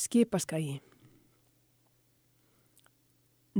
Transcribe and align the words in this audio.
Skipaskægi 0.00 0.78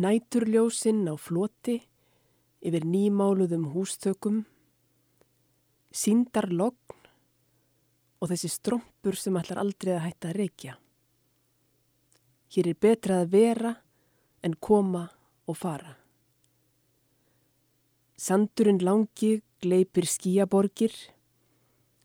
Næturljósinn 0.01 1.09
á 1.13 1.15
floti 1.21 1.75
yfir 2.65 2.85
nýmáluðum 2.89 3.67
hústökum, 3.75 4.39
síndar 5.93 6.49
logn 6.49 6.97
og 8.21 8.31
þessi 8.31 8.49
strompur 8.55 9.19
sem 9.21 9.37
allar 9.37 9.61
aldrei 9.61 9.93
að 9.97 10.05
hætta 10.07 10.31
að 10.31 10.39
reykja. 10.39 10.77
Hér 12.55 12.71
er 12.73 12.79
betra 12.87 13.19
að 13.21 13.33
vera 13.35 13.73
en 14.47 14.55
koma 14.57 15.03
og 15.45 15.59
fara. 15.61 15.93
Sandurinn 18.17 18.81
langi 18.81 19.43
gleipir 19.61 20.09
skíaborgir 20.09 20.95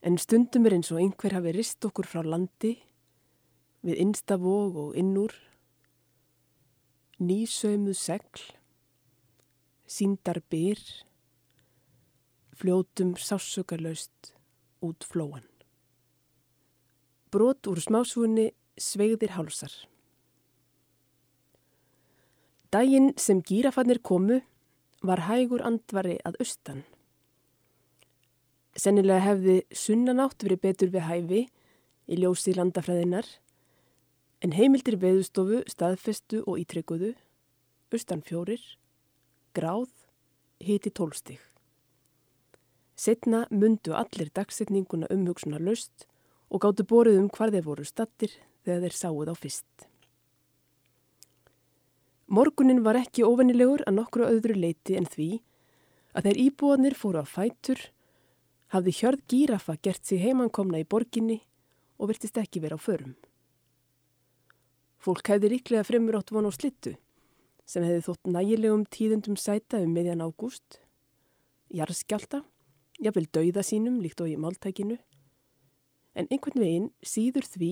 en 0.04 0.20
stundum 0.20 0.68
er 0.68 0.76
eins 0.76 0.92
og 0.92 1.00
einhver 1.00 1.38
hafi 1.38 1.56
rist 1.56 1.88
okkur 1.88 2.10
frá 2.10 2.24
landi 2.26 2.74
við 3.86 4.02
innstafóg 4.02 4.78
og 4.82 4.96
innúr, 4.98 5.34
nýsauðmuð 7.22 7.98
segl, 8.00 8.46
síndar 9.86 10.42
byr, 10.50 10.82
fljótum 12.58 13.14
sásökarlaust 13.20 14.34
út 14.82 15.06
flóan. 15.06 15.46
Brot 17.30 17.68
úr 17.70 17.82
smásúinni 17.84 18.50
sveigðir 18.80 19.36
hálsar. 19.36 19.72
Dægin 22.74 23.14
sem 23.22 23.42
gírafannir 23.46 24.02
komu 24.02 24.42
var 25.06 25.28
hægur 25.30 25.62
andvari 25.64 26.18
að 26.26 26.40
austan. 26.42 26.84
Sennilega 28.76 29.22
hefði 29.24 29.62
sunnanátt 29.72 30.42
verið 30.44 30.64
betur 30.66 30.92
við 30.92 31.06
hæfi 31.08 31.42
í 32.12 32.18
ljósi 32.20 32.56
landafræðinar 32.58 33.28
en 34.44 34.56
heimildir 34.56 34.98
veðustofu, 35.00 35.64
staðfestu 35.70 36.42
og 36.46 36.60
ítrykkuðu, 36.62 37.14
austan 37.94 38.24
fjórir, 38.26 38.62
gráð, 39.56 39.92
hiti 40.60 40.92
tólstig. 40.92 41.40
Setna 42.96 43.46
mundu 43.52 43.96
allir 43.96 44.32
dagsetninguna 44.36 45.10
umhugsunar 45.12 45.64
löst 45.64 46.08
og 46.50 46.64
gáttu 46.64 46.86
borið 46.88 47.20
um 47.20 47.28
hvar 47.32 47.52
þeir 47.52 47.66
voru 47.66 47.88
stattir 47.88 48.32
þegar 48.64 48.86
þeir 48.86 48.96
sáuð 49.00 49.32
á 49.32 49.36
fyrst. 49.36 49.88
Morgunin 52.28 52.82
var 52.86 52.98
ekki 52.98 53.26
ofennilegur 53.28 53.84
að 53.86 54.00
nokkru 54.00 54.26
öðru 54.26 54.56
leiti 54.58 54.96
en 54.98 55.06
því 55.06 55.30
að 56.16 56.30
þeir 56.30 56.40
íbúanir 56.46 56.96
fóru 56.98 57.22
á 57.22 57.26
fætur, 57.28 57.78
hafði 58.74 58.96
hjörð 58.98 59.26
gírafa 59.30 59.76
gert 59.84 60.08
sig 60.08 60.24
heimankomna 60.24 60.82
í 60.82 60.88
borginni 60.88 61.42
og 62.00 62.10
virtist 62.10 62.40
ekki 62.42 62.64
vera 62.64 62.80
á 62.80 62.82
förum. 62.82 63.14
Fólk 65.06 65.28
hefði 65.30 65.52
ríklega 65.52 65.86
fremur 65.86 66.16
átt 66.18 66.32
von 66.34 66.48
á 66.50 66.52
slittu 66.56 66.96
sem 67.70 67.84
hefði 67.86 68.02
þótt 68.08 68.30
nægilegum 68.34 68.86
tíðundum 68.90 69.36
sæta 69.38 69.78
um 69.82 69.92
meðjan 69.94 70.24
ágúst, 70.26 70.80
jarðskjálta, 71.74 72.40
jáfnvel 72.98 73.28
dauða 73.34 73.62
sínum 73.66 74.00
líkt 74.02 74.22
og 74.22 74.32
í 74.32 74.36
máltækinu, 74.38 74.98
en 76.18 76.30
einhvern 76.30 76.62
veginn 76.62 76.90
síður 77.06 77.46
því 77.54 77.72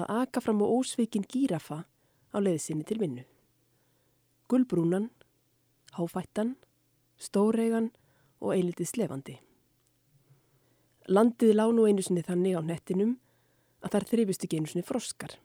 að 0.00 0.12
aka 0.22 0.44
fram 0.44 0.64
á 0.64 0.66
ósveikin 0.68 1.28
gírafa 1.28 1.82
á 1.84 2.36
leiðsinni 2.40 2.88
til 2.88 3.00
vinnu. 3.04 3.24
Gullbrúnan, 4.48 5.10
háfættan, 5.96 6.56
stóreigan 7.20 7.90
og 8.40 8.56
eilitið 8.56 8.92
slefandi. 8.94 9.38
Landið 11.08 11.56
lág 11.56 11.72
nú 11.76 11.88
einu 11.88 12.04
sinni 12.04 12.24
þannig 12.24 12.56
á 12.56 12.62
nettinum 12.64 13.16
að 13.84 13.96
þar 13.96 14.12
þrifist 14.12 14.44
ekki 14.46 14.60
einu 14.60 14.72
sinni 14.72 14.88
froskar 14.88 15.40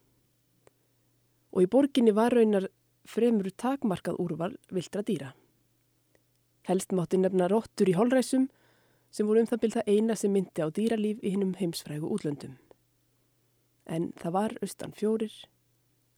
og 1.57 1.65
í 1.65 1.69
borginni 1.73 2.13
var 2.13 2.35
raunar 2.37 2.67
fremur 3.09 3.49
takmarkað 3.49 4.19
úrval 4.21 4.53
viltra 4.69 5.01
dýra. 5.01 5.31
Helst 6.69 6.93
mátti 6.93 7.17
nefna 7.17 7.47
róttur 7.49 7.89
í 7.89 7.95
holræsum 7.97 8.45
sem 9.09 9.25
voru 9.25 9.41
um 9.41 9.49
það 9.49 9.63
bylda 9.63 9.85
eina 9.89 10.17
sem 10.19 10.33
myndi 10.35 10.61
á 10.61 10.69
dýralíf 10.69 11.23
í 11.23 11.33
hinnum 11.33 11.55
heimsfrægu 11.57 12.11
útlöndum. 12.13 12.59
En 13.89 14.11
það 14.21 14.35
var 14.37 14.55
austan 14.61 14.93
fjórir, 14.93 15.33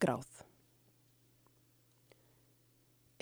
gráð. 0.03 0.27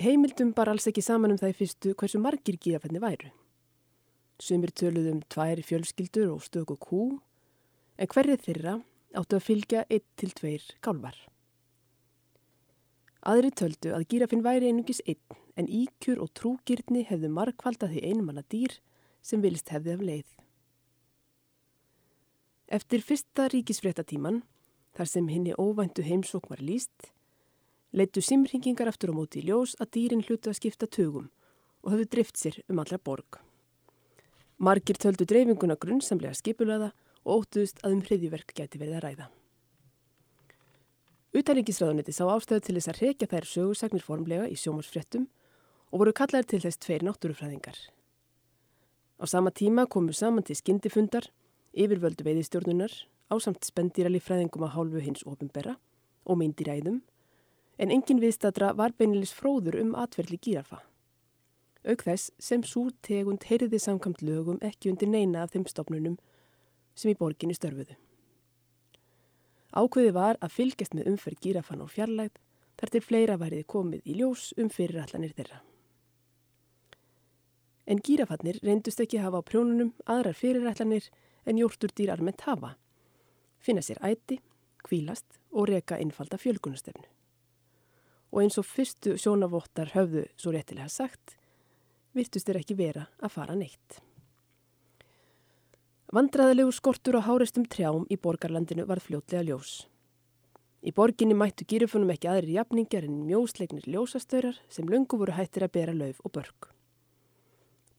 Heimildum 0.01 0.55
bar 0.57 0.71
alls 0.73 0.89
ekki 0.89 1.05
saman 1.05 1.35
um 1.35 1.41
það 1.41 1.53
í 1.53 1.57
fyrstu 1.61 1.93
hversu 1.93 2.23
margir 2.23 2.57
gíafenni 2.57 3.03
væru. 3.03 3.29
Sumir 4.41 4.73
töluðum 4.73 5.19
um 5.19 5.23
tvær 5.29 5.61
fjölskyldur 5.65 6.33
og 6.33 6.45
stöku 6.45 6.77
kú, 6.81 7.05
en 7.97 8.09
hverrið 8.09 8.45
þeirra 8.45 8.79
áttu 9.17 9.37
að 9.37 9.47
fylgja 9.51 9.87
1-2 9.89 10.77
kálvar. 10.81 11.17
Aðri 13.25 13.51
töldu 13.51 13.93
að 13.95 14.07
gírafinn 14.11 14.43
væri 14.45 14.69
einungis 14.69 15.01
einn 15.05 15.37
en 15.57 15.67
íkjur 15.67 16.19
og 16.21 16.33
trúgirtni 16.37 17.03
hefðu 17.07 17.31
markvalda 17.33 17.89
því 17.89 18.03
einmanna 18.11 18.43
dýr 18.51 18.77
sem 19.25 19.41
vilist 19.41 19.71
hefði 19.73 19.95
af 19.95 20.03
leið. 20.05 20.27
Eftir 22.67 23.01
fyrsta 23.01 23.47
ríkisfréttatíman, 23.53 24.41
þar 24.93 25.09
sem 25.09 25.27
henni 25.31 25.55
óvæntu 25.55 26.03
heimsók 26.03 26.49
var 26.51 26.61
líst, 26.61 27.09
leittu 27.95 28.21
simringingar 28.21 28.91
aftur 28.91 29.13
á 29.15 29.17
móti 29.17 29.41
í 29.41 29.47
ljós 29.47 29.77
að 29.79 29.93
dýrin 29.95 30.23
hlutu 30.27 30.51
að 30.51 30.59
skipta 30.59 30.89
tögum 30.91 31.29
og 31.83 31.93
höfðu 31.93 32.09
drift 32.11 32.37
sér 32.37 32.59
um 32.67 32.83
allra 32.83 32.99
borg. 32.99 33.39
Margir 34.57 34.99
töldu 34.99 35.25
dreifinguna 35.29 35.77
grunnsamlega 35.79 36.35
skipulaða 36.35 36.91
og 37.23 37.43
óttuðust 37.43 37.83
að 37.85 37.97
um 37.97 38.05
hriðiverk 38.05 38.53
geti 38.57 38.81
verið 38.81 38.99
að 38.99 39.05
ræða. 39.07 39.27
Utaríkisræðunetti 41.35 42.13
sá 42.15 42.23
ástöðu 42.31 42.63
til 42.63 42.77
þess 42.77 42.91
að 42.93 43.01
reykja 43.01 43.27
þær 43.27 43.47
sögursagnir 43.51 44.03
formlega 44.05 44.47
í 44.47 44.55
sjómarsfrettum 44.55 45.27
og 45.91 46.01
voru 46.01 46.13
kallaðir 46.15 46.47
til 46.53 46.61
þess 46.63 46.79
tveir 46.83 47.03
náttúrufræðingar. 47.03 47.75
Á 49.19 49.25
sama 49.27 49.51
tíma 49.51 49.87
komu 49.91 50.13
saman 50.13 50.45
til 50.47 50.55
skyndifundar, 50.55 51.27
yfirvöldu 51.75 52.23
veiðistjórnunar, 52.23 52.93
ásamt 53.33 53.67
spendýralífræðingum 53.67 54.63
að 54.67 54.73
hálfu 54.77 55.03
hins 55.03 55.25
ofinbera 55.27 55.75
og 56.23 56.39
meindiræðum, 56.39 57.01
en 57.77 57.91
engin 57.91 58.23
viðstadra 58.23 58.71
var 58.77 58.95
beinilis 58.97 59.35
fróður 59.35 59.81
um 59.81 59.95
atverðli 59.99 60.39
gírafa. 60.39 60.79
Auk 61.87 62.07
þess 62.07 62.31
sem 62.39 62.63
svo 62.63 62.87
tegund 63.03 63.43
heyriði 63.47 63.79
samkamt 63.83 64.23
lögum 64.23 64.63
ekki 64.63 64.91
undir 64.91 65.11
neina 65.11 65.43
af 65.43 65.53
þeim 65.53 65.67
stopnunum 65.67 66.17
sem 66.95 67.11
í 67.11 67.19
borginni 67.19 67.55
störfuðu. 67.55 67.95
Ákveði 69.77 70.11
var 70.15 70.39
að 70.41 70.53
fylgjast 70.55 70.95
með 70.97 71.11
umferð 71.11 71.41
gírafan 71.43 71.83
á 71.83 71.87
fjarlægð 71.91 72.39
þar 72.77 72.91
til 72.93 73.01
fleira 73.03 73.37
væriði 73.37 73.65
komið 73.73 74.07
í 74.09 74.15
ljós 74.17 74.49
um 74.57 74.69
fyrirallanir 74.73 75.35
þeirra. 75.37 75.59
En 77.87 78.01
gírafannir 78.03 78.57
reyndust 78.65 79.01
ekki 79.03 79.21
hafa 79.21 79.39
á 79.39 79.47
prjónunum 79.47 79.93
aðrar 80.09 80.37
fyrirallanir 80.37 81.09
en 81.47 81.61
jórtur 81.61 81.93
dýrar 81.93 82.23
með 82.25 82.39
tafa, 82.41 82.73
finna 83.61 83.85
sér 83.85 84.01
æti, 84.03 84.41
kvílast 84.83 85.39
og 85.53 85.69
reka 85.69 86.01
einfalda 86.01 86.39
fjölgunastefnu. 86.41 87.05
Og 88.33 88.43
eins 88.43 88.57
og 88.59 88.67
fyrstu 88.67 89.15
sjónavottar 89.21 89.93
höfðu 89.93 90.25
svo 90.35 90.51
réttilega 90.51 90.89
sagt, 90.91 91.37
virtust 92.17 92.49
þeir 92.49 92.63
ekki 92.63 92.81
vera 92.81 93.07
að 93.21 93.33
fara 93.37 93.55
neitt. 93.55 94.01
Vandraðilegu 96.07 96.71
skortur 96.71 97.17
á 97.19 97.27
hárestum 97.27 97.65
trjám 97.67 98.05
í 98.07 98.15
borgarlandinu 98.15 98.85
var 98.87 99.01
fljótlega 99.03 99.43
ljós. 99.43 99.71
Í 100.79 100.93
borginni 100.95 101.35
mættu 101.35 101.65
gírufunum 101.67 102.13
ekki 102.13 102.29
aðri 102.31 102.53
jafningar 102.55 103.03
en 103.03 103.25
mjósleiknir 103.27 103.89
ljósastörar 103.91 104.55
sem 104.71 104.87
lungu 104.87 105.17
voru 105.19 105.33
hættir 105.35 105.65
að 105.65 105.73
bera 105.73 105.95
lauf 105.97 106.21
og 106.23 106.31
börg. 106.37 106.69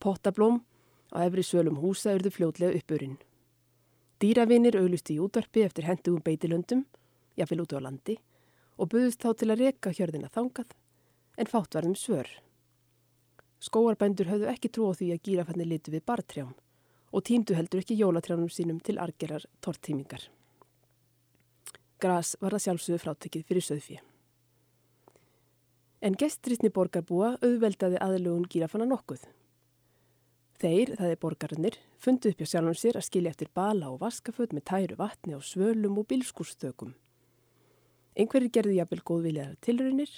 Pottablóm 0.01 0.57
á 1.13 1.21
efri 1.21 1.43
svölum 1.45 1.77
húsa 1.83 2.15
urðu 2.17 2.31
fljótlega 2.33 2.79
uppurinn. 2.79 3.19
Dýravinir 4.17 4.79
auglusti 4.79 5.13
í 5.13 5.21
útvarpi 5.21 5.61
eftir 5.67 5.85
hendugum 5.85 6.23
beitilöndum, 6.25 6.81
jáfnvel 7.37 7.61
út 7.61 7.75
á 7.77 7.85
landi, 7.85 8.15
og 8.81 8.89
buðist 8.89 9.21
þá 9.21 9.35
til 9.37 9.51
að 9.51 9.61
reka 9.67 9.93
hjörðina 9.93 10.31
þangað, 10.33 10.73
en 11.37 11.51
fátt 11.51 11.77
varðum 11.77 11.93
svör. 11.93 12.33
Skóarbændur 13.61 14.33
höfðu 14.33 14.49
ekki 14.49 14.73
trú 14.73 14.89
á 14.89 14.97
því 14.97 15.11
að 15.13 15.23
gírafanni 15.29 15.69
litu 15.69 15.93
við 15.93 16.07
bartrjám 16.09 16.57
og 17.11 17.25
týndu 17.25 17.55
heldur 17.57 17.81
ekki 17.81 17.97
jólatrjánum 17.97 18.51
sínum 18.53 18.79
til 18.83 18.99
argerar 19.01 19.45
tortímingar. 19.65 20.21
Gras 21.99 22.35
var 22.39 22.55
að 22.55 22.63
sjálfsögðu 22.67 23.01
frátekið 23.03 23.47
fyrir 23.49 23.65
söðfí. 23.65 23.97
En 25.99 26.15
gestritni 26.15 26.71
borgarbúa 26.71 27.33
auðveldaði 27.43 27.99
aðlugun 27.99 28.47
gírafanna 28.47 28.87
nokkuð. 28.87 29.25
Þeir, 30.59 30.93
það 30.99 31.11
er 31.11 31.19
borgarnir, 31.19 31.75
fundu 31.99 32.31
upp 32.31 32.39
hjá 32.39 32.51
sjálfum 32.53 32.77
sér 32.77 32.99
að 32.99 33.07
skilja 33.07 33.33
eftir 33.33 33.51
bala 33.55 33.91
og 33.91 33.99
vaskaföld 34.03 34.55
með 34.55 34.65
tæru 34.71 34.99
vatni 34.99 35.35
á 35.35 35.39
svölum 35.43 35.99
og 35.99 36.07
bilskúrstökum. 36.11 36.95
Einhverjir 38.15 38.55
gerði 38.59 38.79
jafnvel 38.79 39.03
góðviljaðar 39.07 39.59
tilröynir 39.63 40.15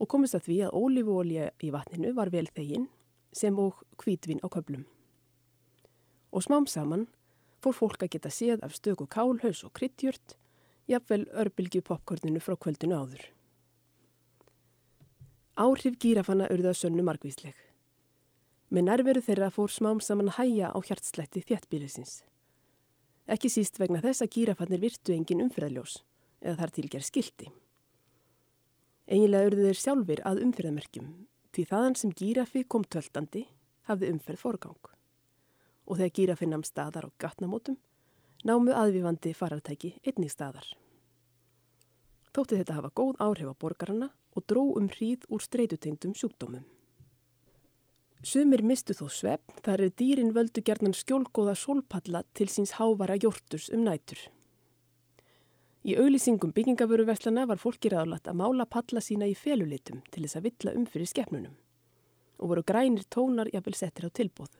og 0.00 0.10
komist 0.12 0.36
að 0.36 0.48
því 0.48 0.58
að 0.66 0.76
ólífuólja 0.80 1.52
í 1.64 1.72
vatninu 1.72 2.16
var 2.16 2.32
vel 2.32 2.48
þegin 2.52 2.88
sem 3.32 3.56
og 3.60 3.80
kvítvin 4.00 4.44
á 4.44 4.48
köplum 4.52 4.84
og 6.34 6.42
smám 6.42 6.66
saman 6.66 7.06
fór 7.62 7.76
fólk 7.78 8.02
að 8.04 8.16
geta 8.16 8.32
séð 8.34 8.64
af 8.66 8.74
stöku 8.74 9.06
kálhaus 9.06 9.62
og 9.64 9.72
kryddjört 9.78 10.34
jafnvel 10.90 11.24
örbylgju 11.32 11.80
popkorninu 11.86 12.42
frá 12.42 12.56
kvöldinu 12.58 12.98
áður. 12.98 13.22
Áhrif 15.54 15.96
gírafanna 16.02 16.48
urða 16.50 16.74
sönnu 16.74 17.04
margvísleg. 17.06 17.54
Með 18.74 18.88
nærveru 18.88 19.22
þeirra 19.22 19.52
fór 19.54 19.70
smám 19.70 20.00
saman 20.02 20.32
hæja 20.34 20.72
á 20.74 20.78
hjartslætti 20.82 21.44
þjættbílisins. 21.46 22.24
Ekki 23.30 23.48
síst 23.48 23.78
vegna 23.78 24.02
þess 24.02 24.24
að 24.24 24.32
gírafannir 24.34 24.82
virtu 24.82 25.14
engin 25.14 25.44
umfyrðaljós 25.46 26.00
eða 26.42 26.58
þar 26.58 26.74
tilger 26.76 27.06
skildi. 27.06 27.52
Eiginlega 29.06 29.52
urðu 29.52 29.68
þeir 29.68 29.80
sjálfur 29.80 30.24
að 30.26 30.42
umfyrðamerkjum 30.48 31.14
því 31.54 31.66
þaðan 31.70 31.96
sem 32.00 32.12
gírafi 32.18 32.64
kom 32.66 32.84
tvöldandi 32.84 33.46
hafði 33.88 34.10
umferð 34.10 34.42
forgang. 34.42 34.93
Og 35.84 35.98
þegar 35.98 36.14
gírafinn 36.16 36.54
namn 36.54 36.64
staðar 36.64 37.08
á 37.08 37.10
gatnamótum 37.20 37.76
námu 38.44 38.74
aðvífandi 38.76 39.32
farartæki 39.36 39.94
einnig 40.04 40.32
staðar. 40.32 40.66
Þótti 42.34 42.58
þetta 42.60 42.76
hafa 42.78 42.92
góð 42.98 43.20
áhrif 43.24 43.50
á 43.50 43.54
borgarna 43.56 44.10
og 44.34 44.44
dró 44.50 44.64
um 44.76 44.88
hríð 44.90 45.24
úr 45.30 45.42
streytutengdum 45.44 46.14
sjúkdómum. 46.18 46.64
Sumir 48.24 48.64
mistu 48.64 48.96
þó 48.96 49.06
svepp 49.12 49.60
þar 49.64 49.84
er 49.84 49.92
dýrin 50.00 50.32
völdu 50.32 50.62
gerðnan 50.64 50.96
skjólgóða 50.96 51.54
sólpalla 51.60 52.24
til 52.32 52.48
síns 52.48 52.74
hávara 52.78 53.18
hjórturs 53.20 53.68
um 53.72 53.84
nætur. 53.84 54.18
Í 55.84 55.96
auðlýsingum 56.00 56.54
byggingavöruverslana 56.56 57.44
var 57.46 57.60
fólki 57.60 57.92
ráðlat 57.92 58.28
að 58.28 58.38
mála 58.40 58.64
palla 58.64 59.02
sína 59.04 59.28
í 59.28 59.36
felulitum 59.36 60.00
til 60.10 60.24
þess 60.24 60.40
að 60.40 60.46
villa 60.48 60.72
um 60.80 60.86
fyrir 60.88 61.10
skefnunum 61.10 61.58
og 62.40 62.50
voru 62.50 62.64
grænir 62.66 63.04
tónar 63.12 63.48
jafnvel 63.52 63.76
settir 63.78 64.08
á 64.08 64.10
tilbóð. 64.10 64.50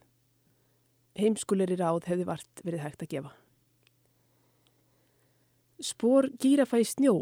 Heimskuleiri 1.15 1.79
ráð 1.79 2.09
hefði 2.11 2.27
vart 2.27 2.63
verið 2.67 2.83
hægt 2.83 3.05
að 3.05 3.13
gefa. 3.13 3.33
Spór 5.85 6.31
gírafæi 6.43 6.83
snjó 6.87 7.15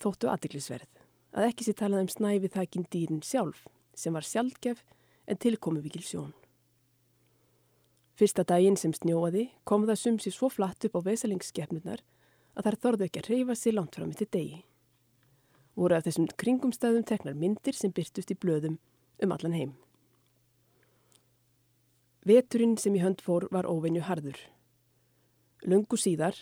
þóttu 0.00 0.30
aðdeklisverð 0.32 1.02
að 1.34 1.48
ekki 1.50 1.66
sér 1.66 1.76
talað 1.80 2.04
um 2.04 2.10
snæfi 2.12 2.50
þakin 2.54 2.88
dýrin 2.92 3.22
sjálf 3.26 3.66
sem 3.96 4.16
var 4.16 4.26
sjálfgef 4.26 4.80
en 5.28 5.40
tilkomi 5.40 5.82
vikil 5.84 6.04
sjón. 6.04 6.32
Fyrsta 8.14 8.44
daginn 8.46 8.78
sem 8.78 8.94
snjóaði 8.94 9.48
kom 9.66 9.84
það 9.88 10.00
sumsi 10.00 10.32
svo 10.32 10.48
flatt 10.52 10.86
upp 10.86 11.00
á 11.02 11.06
veselingsskefnunar 11.10 12.04
að 12.54 12.68
þær 12.68 12.80
þorðu 12.84 13.08
ekki 13.08 13.22
að 13.24 13.30
reyfa 13.32 13.56
sér 13.58 13.76
langt 13.76 13.98
fram 13.98 14.12
til 14.14 14.28
degi. 14.30 14.60
Voru 15.74 15.98
af 15.98 16.06
þessum 16.06 16.28
kringumstæðum 16.38 17.04
teknar 17.08 17.34
myndir 17.34 17.74
sem 17.74 17.92
byrtust 17.92 18.30
í 18.30 18.38
blöðum 18.38 18.78
um 19.20 19.34
allan 19.34 19.58
heim. 19.58 19.72
Veturinn 22.24 22.78
sem 22.80 22.94
í 22.96 23.02
hönd 23.02 23.20
fór 23.20 23.44
var 23.52 23.66
óvenju 23.68 24.00
harður. 24.06 24.38
Lungu 25.68 25.98
síðar, 26.00 26.38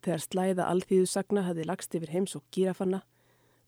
þegar 0.00 0.22
slæða 0.24 0.68
alþýðu 0.72 1.08
sagna 1.10 1.42
hafði 1.44 1.66
lagst 1.68 1.96
yfir 1.98 2.12
heims 2.14 2.36
og 2.38 2.46
gírafanna, 2.54 3.02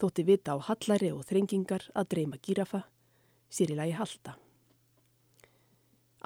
þótti 0.00 0.24
vita 0.24 0.54
á 0.56 0.58
hallari 0.70 1.10
og 1.12 1.26
þrengingar 1.28 1.84
að 1.92 2.08
dreyma 2.14 2.38
gírafa, 2.40 2.86
sér 3.52 3.74
í 3.74 3.76
lagi 3.76 3.92
halda. 3.98 4.38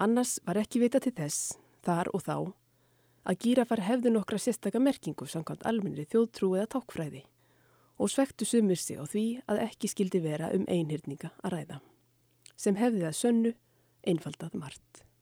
Annars 0.06 0.36
var 0.46 0.60
ekki 0.62 0.82
vita 0.84 1.00
til 1.02 1.14
þess, 1.16 1.56
þar 1.82 2.10
og 2.14 2.22
þá, 2.22 2.36
að 3.26 3.40
gírafar 3.42 3.82
hefðu 3.82 4.12
nokkra 4.14 4.38
sérstaka 4.38 4.78
merkingu 4.82 5.26
samkvæmt 5.26 5.66
almenri 5.66 6.06
þjóðtrú 6.10 6.52
eða 6.58 6.70
tákfræði 6.76 7.24
og 7.98 8.10
svektu 8.10 8.46
sumir 8.46 8.78
sig 8.78 8.98
á 8.98 9.06
því 9.06 9.24
að 9.50 9.62
ekki 9.68 9.90
skildi 9.90 10.22
vera 10.22 10.50
um 10.54 10.66
einhyrninga 10.66 11.30
að 11.42 11.54
ræða, 11.54 11.80
sem 12.58 12.78
hefði 12.78 13.06
það 13.06 13.18
sönnu 13.22 13.54
einfaldað 14.02 14.58
margt. 14.58 15.03